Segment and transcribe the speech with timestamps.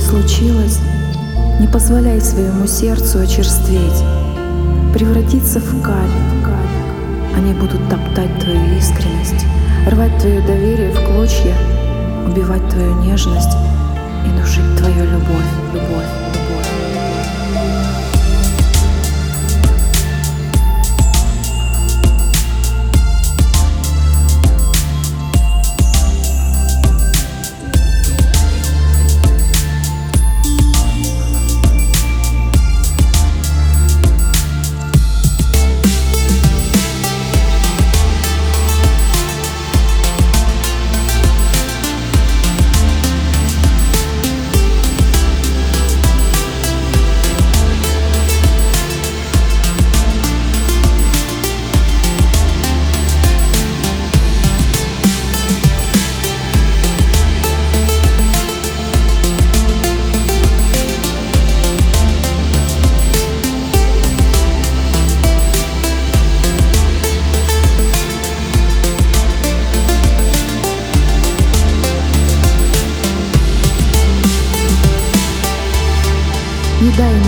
[0.00, 0.78] случилось,
[1.58, 4.04] не позволяй своему сердцу очерстветь,
[4.92, 6.34] превратиться в камень.
[7.36, 9.44] Они будут топтать твою искренность,
[9.90, 11.56] рвать твое доверие в клочья,
[12.26, 13.56] убивать твою нежность
[14.24, 16.63] и душить твою любовь, любовь, любовь.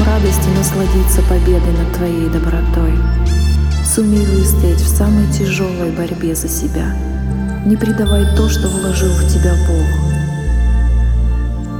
[0.06, 2.94] Радости насладиться победой над твоей добротой.
[3.84, 6.96] Сумей выстоять в самой тяжелой борьбе за себя.
[7.64, 9.86] Не предавай то, что вложил в тебя Бог.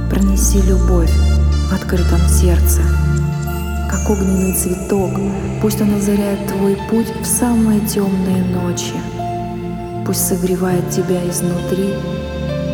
[0.09, 1.11] Пронеси любовь
[1.69, 2.81] в открытом сердце,
[3.89, 5.11] как огненный цветок,
[5.61, 8.95] пусть он озаряет твой путь в самые темные ночи.
[10.05, 11.93] Пусть согревает тебя изнутри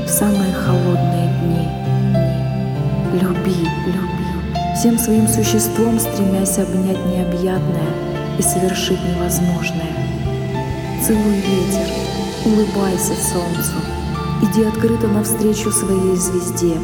[0.06, 1.67] в самые холодные дни.
[3.19, 4.12] Люби, люби
[4.75, 7.94] всем своим существом стремясь обнять необъятное
[8.38, 9.94] и совершить невозможное.
[11.06, 11.89] Целуй ветер,
[12.45, 13.78] улыбайся солнцу,
[14.41, 16.75] иди открыто навстречу своей звезде.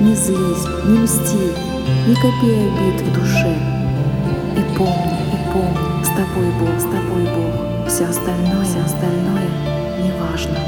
[0.00, 1.52] Не злись, не мсти,
[2.08, 3.56] не копи обид в душе.
[4.56, 7.88] И помни, и помни, с тобой Бог, с тобой Бог.
[7.88, 9.48] Все остальное, все остальное
[10.02, 10.58] не важно,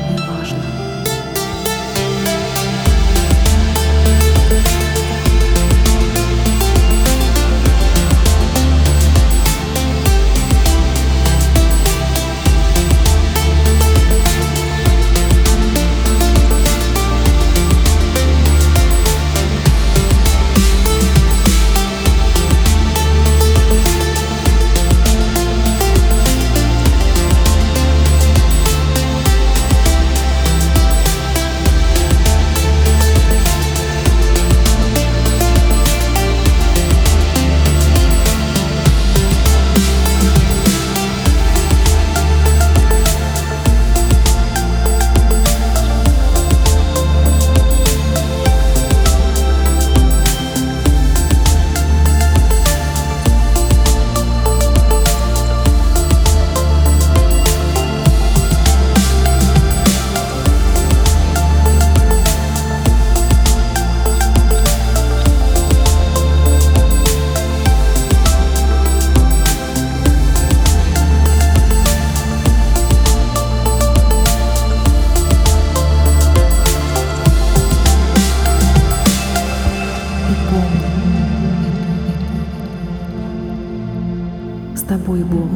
[84.86, 85.48] тобой Бог.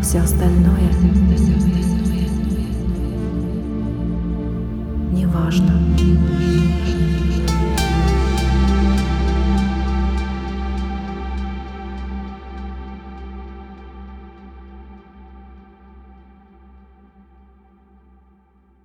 [0.00, 0.92] Все остальное
[5.12, 5.87] не важно.